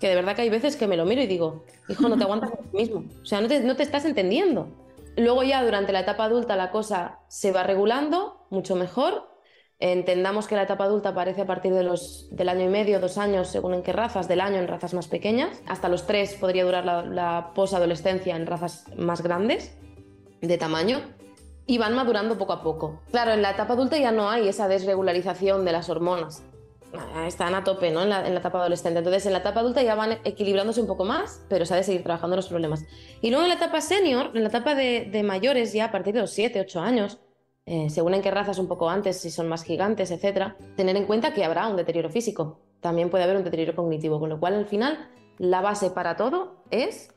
que 0.00 0.08
de 0.08 0.14
verdad 0.14 0.36
que 0.36 0.42
hay 0.42 0.50
veces 0.50 0.76
que 0.76 0.86
me 0.86 0.96
lo 0.96 1.04
miro 1.04 1.22
y 1.22 1.26
digo, 1.26 1.64
hijo, 1.88 2.08
no 2.08 2.16
te 2.16 2.24
aguantas 2.24 2.52
a 2.52 2.56
ti 2.56 2.68
mismo. 2.72 3.04
O 3.22 3.26
sea, 3.26 3.40
no 3.40 3.48
te, 3.48 3.60
no 3.60 3.76
te 3.76 3.82
estás 3.82 4.04
entendiendo. 4.04 4.68
Luego 5.16 5.42
ya 5.42 5.64
durante 5.64 5.92
la 5.92 6.00
etapa 6.00 6.24
adulta 6.24 6.54
la 6.56 6.70
cosa 6.70 7.20
se 7.28 7.50
va 7.50 7.64
regulando 7.64 8.46
mucho 8.50 8.76
mejor. 8.76 9.28
Entendamos 9.80 10.48
que 10.48 10.56
la 10.56 10.62
etapa 10.62 10.84
adulta 10.84 11.10
aparece 11.10 11.42
a 11.42 11.46
partir 11.46 11.72
de 11.72 11.84
los, 11.84 12.26
del 12.32 12.48
año 12.48 12.64
y 12.64 12.68
medio, 12.68 12.98
dos 12.98 13.16
años, 13.16 13.46
según 13.48 13.74
en 13.74 13.82
qué 13.84 13.92
razas, 13.92 14.26
del 14.26 14.40
año 14.40 14.56
en 14.56 14.66
razas 14.66 14.92
más 14.92 15.06
pequeñas. 15.06 15.62
Hasta 15.68 15.88
los 15.88 16.04
tres 16.06 16.34
podría 16.34 16.64
durar 16.64 16.84
la, 16.84 17.04
la 17.04 17.52
posadolescencia 17.54 18.34
en 18.34 18.46
razas 18.46 18.86
más 18.96 19.22
grandes 19.22 19.76
de 20.40 20.58
tamaño 20.58 21.00
y 21.66 21.78
van 21.78 21.94
madurando 21.94 22.36
poco 22.36 22.54
a 22.54 22.62
poco. 22.62 23.00
Claro, 23.12 23.32
en 23.32 23.42
la 23.42 23.52
etapa 23.52 23.74
adulta 23.74 23.96
ya 23.98 24.10
no 24.10 24.28
hay 24.28 24.48
esa 24.48 24.66
desregularización 24.66 25.64
de 25.64 25.70
las 25.72 25.88
hormonas. 25.88 26.42
Ah, 27.14 27.26
Están 27.28 27.54
a 27.54 27.62
tope 27.62 27.90
¿no? 27.92 28.02
en, 28.02 28.08
la, 28.08 28.26
en 28.26 28.34
la 28.34 28.40
etapa 28.40 28.58
adolescente. 28.58 28.98
Entonces, 28.98 29.26
en 29.26 29.32
la 29.32 29.40
etapa 29.40 29.60
adulta 29.60 29.82
ya 29.82 29.94
van 29.94 30.18
equilibrándose 30.24 30.80
un 30.80 30.86
poco 30.88 31.04
más, 31.04 31.44
pero 31.48 31.66
se 31.66 31.74
ha 31.74 31.76
de 31.76 31.82
seguir 31.84 32.02
trabajando 32.02 32.34
los 32.34 32.48
problemas. 32.48 32.84
Y 33.20 33.30
luego 33.30 33.44
en 33.44 33.50
la 33.50 33.56
etapa 33.56 33.80
senior, 33.80 34.32
en 34.34 34.42
la 34.42 34.48
etapa 34.48 34.74
de, 34.74 35.08
de 35.12 35.22
mayores, 35.22 35.72
ya 35.72 35.84
a 35.84 35.92
partir 35.92 36.14
de 36.14 36.20
los 36.22 36.30
7, 36.30 36.58
8 36.62 36.80
años, 36.80 37.18
eh, 37.70 37.90
según 37.90 38.14
en 38.14 38.22
qué 38.22 38.30
razas 38.30 38.58
un 38.58 38.66
poco 38.66 38.88
antes, 38.88 39.20
si 39.20 39.30
son 39.30 39.46
más 39.46 39.62
gigantes, 39.62 40.10
etcétera, 40.10 40.56
tener 40.74 40.96
en 40.96 41.04
cuenta 41.04 41.34
que 41.34 41.44
habrá 41.44 41.68
un 41.68 41.76
deterioro 41.76 42.08
físico. 42.08 42.60
También 42.80 43.10
puede 43.10 43.24
haber 43.24 43.36
un 43.36 43.44
deterioro 43.44 43.76
cognitivo, 43.76 44.18
con 44.18 44.30
lo 44.30 44.40
cual 44.40 44.54
al 44.54 44.66
final 44.66 45.10
la 45.36 45.60
base 45.60 45.90
para 45.90 46.16
todo 46.16 46.62
es 46.70 47.14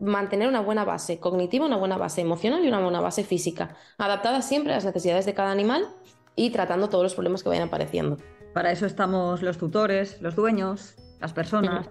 mantener 0.00 0.48
una 0.48 0.62
buena 0.62 0.84
base 0.84 1.18
cognitiva, 1.18 1.66
una 1.66 1.76
buena 1.76 1.98
base 1.98 2.22
emocional 2.22 2.64
y 2.64 2.68
una 2.68 2.80
buena 2.80 3.02
base 3.02 3.24
física, 3.24 3.76
adaptada 3.98 4.40
siempre 4.40 4.72
a 4.72 4.76
las 4.76 4.86
necesidades 4.86 5.26
de 5.26 5.34
cada 5.34 5.50
animal 5.50 5.86
y 6.34 6.48
tratando 6.48 6.88
todos 6.88 7.04
los 7.04 7.14
problemas 7.14 7.42
que 7.42 7.50
vayan 7.50 7.68
apareciendo. 7.68 8.16
Para 8.54 8.72
eso 8.72 8.86
estamos 8.86 9.42
los 9.42 9.58
tutores, 9.58 10.22
los 10.22 10.34
dueños, 10.34 10.94
las 11.20 11.34
personas. 11.34 11.90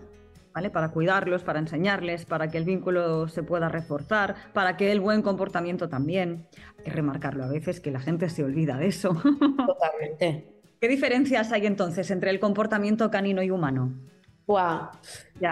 ¿Vale? 0.54 0.70
Para 0.70 0.92
cuidarlos, 0.92 1.44
para 1.44 1.60
enseñarles, 1.60 2.26
para 2.26 2.50
que 2.50 2.58
el 2.58 2.66
vínculo 2.66 3.28
se 3.28 3.44
pueda 3.44 3.70
reforzar, 3.70 4.36
para 4.54 4.78
que 4.78 4.92
el 4.92 5.00
buen 5.00 5.22
comportamiento 5.22 5.90
también. 5.90 6.48
Hay 6.78 6.86
que 6.86 6.92
remarcarlo 6.92 7.44
a 7.44 7.48
veces 7.48 7.80
que 7.80 7.92
la 7.92 8.00
gente 8.00 8.30
se 8.30 8.44
olvida 8.44 8.78
de 8.78 8.88
eso. 8.88 9.14
Totalmente. 9.66 10.48
¿Qué 10.80 10.88
diferencias 10.88 11.52
hay 11.52 11.66
entonces 11.66 12.10
entre 12.12 12.30
el 12.30 12.40
comportamiento 12.40 13.12
canino 13.12 13.44
y 13.44 13.52
humano? 13.52 13.94
Wow. 14.48 14.90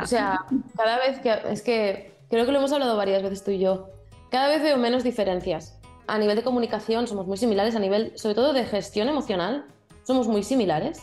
O 0.01 0.05
sea, 0.05 0.45
cada 0.75 0.97
vez 0.97 1.19
que. 1.19 1.35
Es 1.51 1.61
que 1.61 2.15
creo 2.29 2.45
que 2.45 2.51
lo 2.51 2.57
hemos 2.57 2.71
hablado 2.71 2.97
varias 2.97 3.21
veces 3.21 3.43
tú 3.43 3.51
y 3.51 3.59
yo. 3.59 3.89
Cada 4.31 4.47
vez 4.47 4.61
veo 4.61 4.77
menos 4.77 5.03
diferencias. 5.03 5.79
A 6.07 6.17
nivel 6.17 6.37
de 6.37 6.43
comunicación 6.43 7.07
somos 7.07 7.27
muy 7.27 7.37
similares, 7.37 7.75
a 7.75 7.79
nivel, 7.79 8.13
sobre 8.17 8.35
todo 8.35 8.53
de 8.53 8.65
gestión 8.65 9.09
emocional, 9.09 9.65
somos 10.03 10.27
muy 10.27 10.41
similares. 10.41 11.01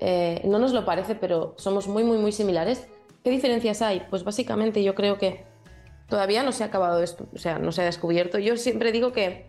Eh, 0.00 0.40
no 0.46 0.58
nos 0.58 0.72
lo 0.72 0.84
parece, 0.84 1.14
pero 1.14 1.54
somos 1.58 1.86
muy, 1.86 2.02
muy, 2.02 2.18
muy 2.18 2.32
similares. 2.32 2.88
¿Qué 3.22 3.30
diferencias 3.30 3.82
hay? 3.82 4.02
Pues 4.10 4.24
básicamente 4.24 4.82
yo 4.82 4.94
creo 4.94 5.18
que 5.18 5.44
todavía 6.08 6.42
no 6.42 6.52
se 6.52 6.64
ha 6.64 6.66
acabado 6.66 7.02
esto, 7.02 7.26
o 7.34 7.38
sea, 7.38 7.58
no 7.58 7.72
se 7.72 7.82
ha 7.82 7.84
descubierto. 7.84 8.38
Yo 8.38 8.56
siempre 8.56 8.92
digo 8.92 9.12
que 9.12 9.48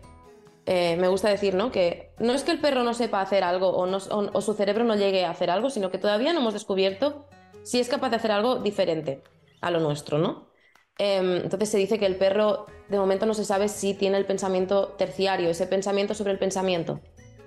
eh, 0.66 0.96
me 0.96 1.08
gusta 1.08 1.28
decir, 1.28 1.54
¿no? 1.54 1.70
Que 1.70 2.12
no 2.18 2.32
es 2.32 2.42
que 2.42 2.52
el 2.52 2.60
perro 2.60 2.84
no 2.84 2.94
sepa 2.94 3.20
hacer 3.20 3.44
algo 3.44 3.76
o, 3.76 4.40
su 4.40 4.54
cerebro 4.54 4.84
no 4.84 4.96
llegue 4.96 5.24
a 5.24 5.30
hacer 5.30 5.50
algo, 5.50 5.70
sino 5.70 5.90
que 5.90 5.98
todavía 5.98 6.32
no 6.32 6.40
hemos 6.40 6.54
descubierto 6.54 7.26
si 7.62 7.80
es 7.80 7.88
capaz 7.88 8.10
de 8.10 8.16
hacer 8.16 8.30
algo 8.30 8.56
diferente 8.56 9.22
a 9.60 9.70
lo 9.70 9.80
nuestro, 9.80 10.18
¿no? 10.18 10.48
Em, 10.96 11.36
entonces 11.36 11.68
se 11.68 11.78
dice 11.78 11.98
que 11.98 12.06
el 12.06 12.16
perro, 12.16 12.66
de 12.88 12.98
momento 12.98 13.26
no 13.26 13.34
se 13.34 13.44
sabe 13.44 13.68
si 13.68 13.94
tiene 13.94 14.16
el 14.16 14.26
pensamiento 14.26 14.94
terciario, 14.96 15.50
ese 15.50 15.66
pensamiento 15.66 16.14
sobre 16.14 16.32
el 16.32 16.38
pensamiento. 16.38 17.00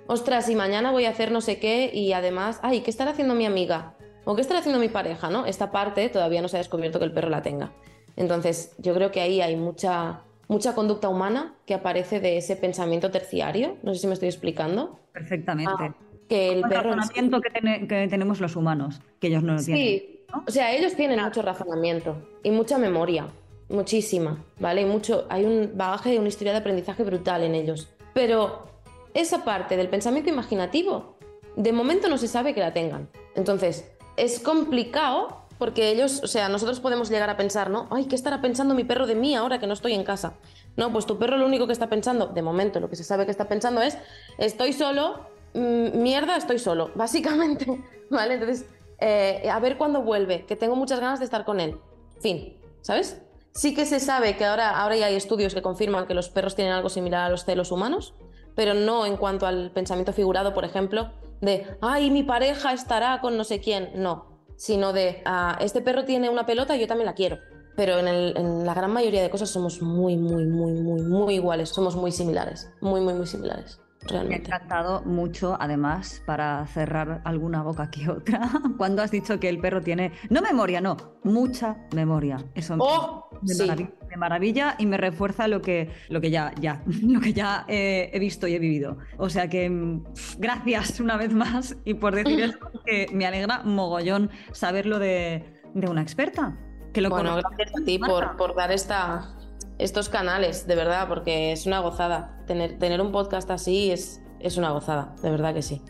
Ostras, 0.06 0.48
y 0.48 0.54
mañana 0.54 0.92
voy 0.92 1.06
a 1.06 1.10
hacer 1.10 1.32
no 1.32 1.40
sé 1.40 1.58
qué 1.58 1.90
y 1.92 2.12
además, 2.12 2.60
ay, 2.62 2.82
¿qué 2.82 2.90
estará 2.90 3.12
haciendo 3.12 3.34
mi 3.34 3.46
amiga? 3.46 3.97
¿O 4.28 4.34
qué 4.34 4.42
estará 4.42 4.60
haciendo 4.60 4.78
mi 4.78 4.90
pareja? 4.90 5.30
¿no? 5.30 5.46
Esta 5.46 5.70
parte 5.70 6.06
todavía 6.10 6.42
no 6.42 6.48
se 6.48 6.58
ha 6.58 6.60
descubierto 6.60 6.98
que 6.98 7.06
el 7.06 7.12
perro 7.12 7.30
la 7.30 7.40
tenga. 7.40 7.72
Entonces, 8.14 8.74
yo 8.76 8.92
creo 8.92 9.10
que 9.10 9.22
ahí 9.22 9.40
hay 9.40 9.56
mucha, 9.56 10.20
mucha 10.48 10.74
conducta 10.74 11.08
humana 11.08 11.54
que 11.64 11.72
aparece 11.72 12.20
de 12.20 12.36
ese 12.36 12.54
pensamiento 12.54 13.10
terciario. 13.10 13.78
No 13.82 13.94
sé 13.94 14.00
si 14.00 14.06
me 14.06 14.12
estoy 14.12 14.28
explicando. 14.28 15.00
Perfectamente. 15.14 15.72
Ah, 15.78 15.94
que 16.28 16.52
el, 16.52 16.62
razonamiento 16.62 17.40
que, 17.40 18.06
tenemos 18.10 18.38
los 18.38 18.54
humanos, 18.54 19.00
que 19.18 19.28
ellos 19.28 19.42
no 19.42 19.54
lo 19.54 19.62
tienen. 19.62 19.82
Sí, 19.82 20.20
o 20.46 20.50
sea, 20.50 20.74
ellos 20.74 20.94
tienen 20.94 21.24
mucho 21.24 21.40
razonamiento 21.40 22.28
y 22.42 22.50
mucha 22.50 22.76
memoria, 22.76 23.28
muchísima, 23.70 24.44
¿vale? 24.60 24.82
Y 24.82 24.84
mucho, 24.84 25.24
hay 25.30 25.46
un 25.46 25.70
bagaje 25.74 26.10
de 26.10 26.18
una 26.18 26.28
historia 26.28 26.52
de 26.52 26.58
aprendizaje 26.58 27.02
brutal 27.02 27.44
en 27.44 27.54
ellos. 27.54 27.88
Pero 28.12 28.66
esa 29.14 29.42
parte 29.42 29.78
del 29.78 29.88
pensamiento 29.88 30.28
imaginativo, 30.28 31.16
de 31.56 31.72
momento 31.72 32.10
no 32.10 32.18
se 32.18 32.28
sabe 32.28 32.52
que 32.52 32.60
la 32.60 32.74
tengan. 32.74 33.08
Entonces, 33.34 33.90
es 34.18 34.40
complicado 34.40 35.38
porque 35.58 35.90
ellos, 35.90 36.20
o 36.22 36.28
sea, 36.28 36.48
nosotros 36.48 36.80
podemos 36.80 37.10
llegar 37.10 37.28
a 37.30 37.36
pensar, 37.36 37.68
¿no? 37.68 37.88
Ay, 37.90 38.06
¿qué 38.06 38.14
estará 38.14 38.40
pensando 38.40 38.74
mi 38.74 38.84
perro 38.84 39.06
de 39.06 39.16
mí 39.16 39.34
ahora 39.34 39.58
que 39.58 39.66
no 39.66 39.74
estoy 39.74 39.92
en 39.92 40.04
casa? 40.04 40.34
No, 40.76 40.92
pues 40.92 41.04
tu 41.04 41.18
perro 41.18 41.36
lo 41.36 41.46
único 41.46 41.66
que 41.66 41.72
está 41.72 41.88
pensando, 41.88 42.28
de 42.28 42.42
momento 42.42 42.78
lo 42.78 42.88
que 42.88 42.96
se 42.96 43.04
sabe 43.04 43.24
que 43.24 43.32
está 43.32 43.48
pensando 43.48 43.82
es, 43.82 43.98
estoy 44.38 44.72
solo, 44.72 45.26
mm, 45.54 46.00
mierda, 46.00 46.36
estoy 46.36 46.60
solo, 46.60 46.92
básicamente, 46.94 47.66
¿vale? 48.08 48.34
Entonces, 48.34 48.66
eh, 49.00 49.48
a 49.50 49.58
ver 49.58 49.76
cuándo 49.76 50.02
vuelve, 50.02 50.46
que 50.46 50.54
tengo 50.54 50.76
muchas 50.76 51.00
ganas 51.00 51.18
de 51.18 51.24
estar 51.24 51.44
con 51.44 51.58
él. 51.60 51.76
Fin, 52.20 52.56
¿sabes? 52.80 53.20
Sí 53.52 53.74
que 53.74 53.86
se 53.86 53.98
sabe 53.98 54.36
que 54.36 54.44
ahora, 54.44 54.80
ahora 54.80 54.96
ya 54.96 55.06
hay 55.06 55.16
estudios 55.16 55.54
que 55.54 55.62
confirman 55.62 56.06
que 56.06 56.14
los 56.14 56.28
perros 56.28 56.54
tienen 56.54 56.72
algo 56.72 56.88
similar 56.88 57.24
a 57.24 57.30
los 57.30 57.44
celos 57.44 57.72
humanos, 57.72 58.14
pero 58.54 58.74
no 58.74 59.06
en 59.06 59.16
cuanto 59.16 59.46
al 59.46 59.72
pensamiento 59.72 60.12
figurado, 60.12 60.54
por 60.54 60.64
ejemplo, 60.64 61.10
de, 61.40 61.66
ay, 61.80 62.10
mi 62.10 62.22
pareja 62.22 62.72
estará 62.72 63.20
con 63.20 63.36
no 63.36 63.44
sé 63.44 63.60
quién, 63.60 63.90
no, 63.94 64.42
sino 64.56 64.92
de, 64.92 65.22
ah, 65.24 65.56
este 65.60 65.80
perro 65.80 66.04
tiene 66.04 66.30
una 66.30 66.46
pelota, 66.46 66.76
yo 66.76 66.86
también 66.86 67.06
la 67.06 67.14
quiero. 67.14 67.38
Pero 67.76 67.98
en, 68.00 68.08
en, 68.08 68.66
la 68.66 68.74
gran 68.74 68.92
mayoría 68.92 69.22
de 69.22 69.30
cosas 69.30 69.50
somos 69.50 69.80
muy, 69.82 70.16
muy, 70.16 70.46
muy, 70.46 70.72
muy, 70.72 71.00
muy 71.00 71.34
iguales, 71.34 71.68
somos 71.68 71.94
muy 71.94 72.10
similares, 72.10 72.70
muy, 72.80 73.00
muy, 73.00 73.14
muy 73.14 73.26
similares. 73.26 73.80
Me 74.12 74.34
ha 74.34 74.38
encantado 74.38 75.02
mucho, 75.02 75.56
además, 75.60 76.22
para 76.24 76.66
cerrar 76.66 77.20
alguna 77.24 77.62
boca 77.62 77.90
que 77.90 78.08
otra, 78.08 78.40
cuando 78.78 79.02
has 79.02 79.10
dicho 79.10 79.38
que 79.38 79.48
el 79.48 79.60
perro 79.60 79.82
tiene, 79.82 80.12
no 80.30 80.40
memoria, 80.40 80.80
no, 80.80 80.96
mucha 81.24 81.76
memoria. 81.94 82.38
Eso 82.54 82.76
oh, 82.78 83.28
me, 83.42 84.16
maravilla, 84.16 84.76
y 84.78 84.86
me 84.86 84.96
refuerza 84.96 85.48
lo 85.48 85.60
que, 85.60 85.90
lo 86.08 86.20
que 86.20 86.30
ya, 86.30 86.52
ya, 86.60 86.82
lo 87.02 87.20
que 87.20 87.32
ya 87.32 87.64
he 87.68 88.18
visto 88.18 88.48
y 88.48 88.54
he 88.54 88.58
vivido. 88.58 88.98
O 89.18 89.28
sea 89.28 89.48
que 89.48 89.68
mm, 89.68 90.04
gracias 90.38 91.00
una 91.00 91.16
vez 91.16 91.32
más 91.32 91.76
y 91.84 91.94
por 91.94 92.14
decir 92.14 92.40
eso, 92.40 92.58
que 92.86 93.08
me 93.12 93.26
alegra 93.26 93.62
mogollón 93.64 94.30
saberlo 94.52 94.98
de, 94.98 95.44
de 95.74 95.88
una 95.88 96.02
experta. 96.02 96.56
Que 96.92 97.02
lo 97.02 97.10
bueno, 97.10 97.36
gracias 97.36 97.72
a 97.78 97.84
ti 97.84 97.98
por, 97.98 98.36
por 98.36 98.56
dar 98.56 98.72
esta, 98.72 99.37
estos 99.78 100.08
canales, 100.08 100.66
de 100.66 100.74
verdad, 100.74 101.08
porque 101.08 101.52
es 101.52 101.66
una 101.66 101.80
gozada. 101.80 102.36
Tener, 102.46 102.78
tener 102.78 103.00
un 103.00 103.12
podcast 103.12 103.50
así 103.50 103.90
es, 103.90 104.20
es 104.40 104.56
una 104.56 104.70
gozada, 104.70 105.14
de 105.22 105.30
verdad 105.30 105.54
que 105.54 105.62
sí. 105.62 105.82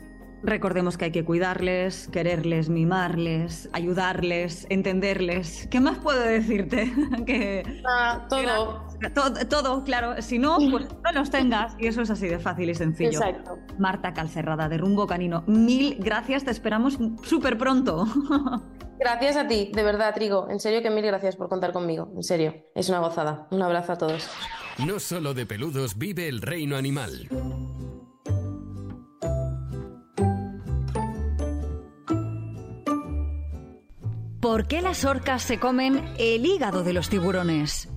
Recordemos 0.42 0.97
que 0.97 1.07
hay 1.07 1.11
que 1.11 1.25
cuidarles, 1.25 2.07
quererles, 2.09 2.68
mimarles, 2.68 3.68
ayudarles, 3.73 4.66
entenderles. 4.71 5.66
¿Qué 5.68 5.80
más 5.80 5.99
puedo 5.99 6.21
decirte? 6.21 6.92
que, 7.26 7.83
ah, 7.85 8.26
todo. 8.30 8.87
todo. 9.49 9.83
claro. 9.85 10.23
Si 10.23 10.38
no, 10.38 10.59
pues 10.71 10.87
no 11.04 11.12
los 11.12 11.30
tengas. 11.30 11.75
Y 11.78 11.88
eso 11.88 12.02
es 12.02 12.11
así 12.11 12.28
de 12.28 12.38
fácil 12.38 12.71
y 12.71 12.75
sencillo. 12.75 13.11
Exacto. 13.11 13.59
Marta 13.78 14.14
Calcerrada, 14.14 14.68
de 14.68 14.78
Rumbo 14.78 15.09
Canino, 15.09 15.42
mil 15.49 15.97
gracias. 15.99 16.45
Te 16.45 16.52
esperamos 16.52 16.99
súper 17.25 17.59
pronto. 17.59 18.07
Gracias 18.99 19.37
a 19.37 19.47
ti, 19.47 19.71
de 19.73 19.83
verdad, 19.83 20.14
Trigo. 20.14 20.49
En 20.50 20.59
serio 20.59 20.83
que 20.83 20.90
mil 20.90 21.05
gracias 21.05 21.37
por 21.37 21.49
contar 21.49 21.73
conmigo. 21.73 22.11
En 22.17 22.23
serio, 22.23 22.55
es 22.75 22.88
una 22.88 22.99
gozada. 22.99 23.47
Un 23.50 23.62
abrazo 23.62 23.93
a 23.93 23.99
todos. 23.99 24.28
No 24.85 24.99
solo 24.99 25.35
de 25.35 25.47
peludos 25.47 25.97
vive 25.99 26.28
el 26.28 26.43
reino 26.43 26.76
animal. 26.76 27.28
¿Por 34.40 34.67
qué 34.67 34.83
las 34.83 35.05
orcas 35.05 35.43
se 35.43 35.59
comen 35.59 36.14
el 36.19 36.47
hígado 36.47 36.83
de 36.83 36.93
los 36.93 37.09
tiburones? 37.09 37.88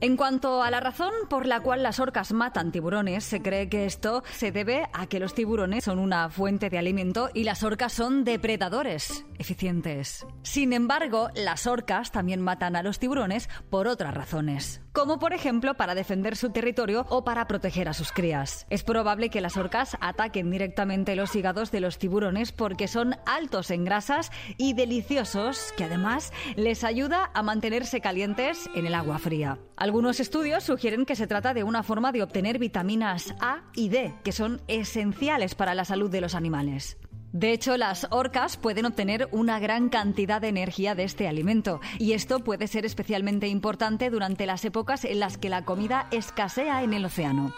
En 0.00 0.16
cuanto 0.16 0.62
a 0.62 0.70
la 0.70 0.78
razón 0.78 1.12
por 1.28 1.44
la 1.44 1.58
cual 1.58 1.82
las 1.82 1.98
orcas 1.98 2.32
matan 2.32 2.70
tiburones, 2.70 3.24
se 3.24 3.42
cree 3.42 3.68
que 3.68 3.84
esto 3.84 4.22
se 4.30 4.52
debe 4.52 4.88
a 4.92 5.06
que 5.06 5.18
los 5.18 5.34
tiburones 5.34 5.84
son 5.84 5.98
una 5.98 6.30
fuente 6.30 6.70
de 6.70 6.78
alimento 6.78 7.30
y 7.34 7.42
las 7.42 7.64
orcas 7.64 7.94
son 7.94 8.22
depredadores 8.22 9.26
eficientes. 9.38 10.24
Sin 10.42 10.72
embargo, 10.72 11.30
las 11.34 11.66
orcas 11.66 12.12
también 12.12 12.40
matan 12.40 12.76
a 12.76 12.84
los 12.84 13.00
tiburones 13.00 13.48
por 13.70 13.88
otras 13.88 14.14
razones 14.14 14.80
como 14.98 15.20
por 15.20 15.32
ejemplo 15.32 15.74
para 15.74 15.94
defender 15.94 16.34
su 16.34 16.50
territorio 16.50 17.06
o 17.08 17.22
para 17.22 17.46
proteger 17.46 17.88
a 17.88 17.94
sus 17.94 18.10
crías. 18.10 18.66
Es 18.68 18.82
probable 18.82 19.28
que 19.28 19.40
las 19.40 19.56
orcas 19.56 19.96
ataquen 20.00 20.50
directamente 20.50 21.14
los 21.14 21.36
hígados 21.36 21.70
de 21.70 21.78
los 21.78 21.98
tiburones 21.98 22.50
porque 22.50 22.88
son 22.88 23.14
altos 23.24 23.70
en 23.70 23.84
grasas 23.84 24.32
y 24.56 24.72
deliciosos, 24.72 25.72
que 25.76 25.84
además 25.84 26.32
les 26.56 26.82
ayuda 26.82 27.30
a 27.32 27.44
mantenerse 27.44 28.00
calientes 28.00 28.68
en 28.74 28.86
el 28.86 28.94
agua 28.96 29.20
fría. 29.20 29.60
Algunos 29.88 30.20
estudios 30.20 30.64
sugieren 30.64 31.06
que 31.06 31.16
se 31.16 31.26
trata 31.26 31.54
de 31.54 31.64
una 31.64 31.82
forma 31.82 32.12
de 32.12 32.22
obtener 32.22 32.58
vitaminas 32.58 33.34
A 33.40 33.62
y 33.74 33.88
D, 33.88 34.16
que 34.22 34.32
son 34.32 34.60
esenciales 34.68 35.54
para 35.54 35.74
la 35.74 35.86
salud 35.86 36.10
de 36.10 36.20
los 36.20 36.34
animales. 36.34 36.98
De 37.32 37.52
hecho, 37.52 37.74
las 37.78 38.06
orcas 38.10 38.58
pueden 38.58 38.84
obtener 38.84 39.30
una 39.32 39.58
gran 39.58 39.88
cantidad 39.88 40.42
de 40.42 40.48
energía 40.48 40.94
de 40.94 41.04
este 41.04 41.26
alimento 41.26 41.80
y 41.98 42.12
esto 42.12 42.40
puede 42.40 42.66
ser 42.66 42.84
especialmente 42.84 43.48
importante 43.48 44.10
durante 44.10 44.44
las 44.44 44.62
épocas 44.66 45.06
en 45.06 45.20
las 45.20 45.38
que 45.38 45.48
la 45.48 45.64
comida 45.64 46.06
escasea 46.10 46.82
en 46.82 46.92
el 46.92 47.06
océano. 47.06 47.54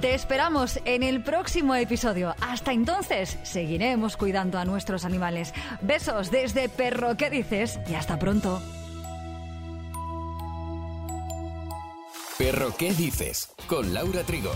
Te 0.00 0.14
esperamos 0.14 0.80
en 0.86 1.02
el 1.02 1.22
próximo 1.22 1.74
episodio. 1.74 2.34
Hasta 2.40 2.72
entonces, 2.72 3.38
seguiremos 3.42 4.16
cuidando 4.16 4.58
a 4.58 4.64
nuestros 4.64 5.04
animales. 5.04 5.52
Besos 5.82 6.30
desde 6.30 6.70
Perro, 6.70 7.18
¿qué 7.18 7.28
dices? 7.28 7.78
Y 7.86 7.94
hasta 7.94 8.18
pronto. 8.18 8.62
Perro, 12.38 12.74
¿qué 12.78 12.94
dices? 12.94 13.52
Con 13.66 13.92
Laura 13.92 14.22
Trigo. 14.22 14.52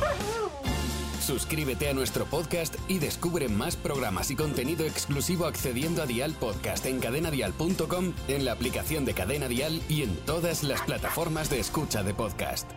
Suscríbete 1.20 1.90
a 1.90 1.94
nuestro 1.94 2.24
podcast 2.24 2.76
y 2.88 2.98
descubre 2.98 3.48
más 3.50 3.76
programas 3.76 4.30
y 4.30 4.36
contenido 4.36 4.86
exclusivo 4.86 5.44
accediendo 5.44 6.02
a 6.02 6.06
Dial 6.06 6.32
Podcast 6.32 6.86
en 6.86 7.00
cadenadial.com, 7.00 8.14
en 8.28 8.44
la 8.46 8.52
aplicación 8.52 9.04
de 9.04 9.12
Cadena 9.12 9.48
Dial 9.48 9.82
y 9.90 10.04
en 10.04 10.16
todas 10.24 10.62
las 10.62 10.80
plataformas 10.80 11.50
de 11.50 11.60
escucha 11.60 12.02
de 12.02 12.14
podcast. 12.14 12.70